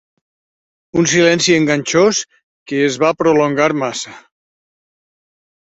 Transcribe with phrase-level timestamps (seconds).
[1.01, 2.23] Un silenci enganxós
[2.73, 4.19] que es va prolongar massa.